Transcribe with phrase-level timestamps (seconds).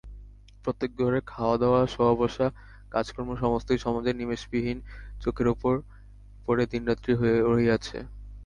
[0.63, 2.45] প্রত্যেক ঘরের খাওয়াদাওয়া শোওয়াবসা
[2.91, 4.77] কাজকর্ম সমস্তই সমাজের নিমেষবিহীন
[5.23, 7.11] চোখের উপরে দিনরাত্রি
[7.45, 7.97] রহিয়াছে।